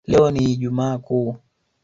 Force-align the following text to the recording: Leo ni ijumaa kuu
Leo 0.07 0.31
ni 0.31 0.39
ijumaa 0.53 0.97
kuu 0.97 1.37